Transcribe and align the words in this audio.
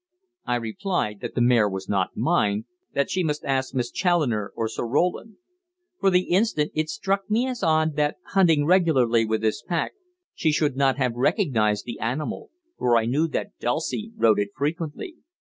I 0.47 0.55
replied 0.55 1.19
that 1.19 1.35
the 1.35 1.41
mare 1.43 1.69
was 1.69 1.87
not 1.87 2.17
mine, 2.17 2.65
that 2.95 3.11
she 3.11 3.23
must 3.23 3.43
ask 3.45 3.75
Miss 3.75 3.91
Challoner 3.91 4.51
or 4.55 4.67
Sir 4.67 4.83
Roland. 4.87 5.35
For 5.99 6.09
the 6.09 6.23
instant 6.31 6.71
it 6.73 6.89
struck 6.89 7.29
me 7.29 7.45
as 7.45 7.61
odd 7.61 7.95
that, 7.97 8.17
hunting 8.29 8.65
regularly 8.65 9.25
with 9.25 9.41
this 9.41 9.61
pack, 9.61 9.93
she 10.33 10.51
should 10.51 10.75
not 10.75 10.97
have 10.97 11.13
recognized 11.13 11.85
the 11.85 11.99
animal, 11.99 12.49
for 12.79 12.97
I 12.97 13.05
knew 13.05 13.27
that 13.27 13.51
Dulcie 13.59 14.11
rode 14.17 14.39
it 14.39 14.49
frequently. 14.55 15.17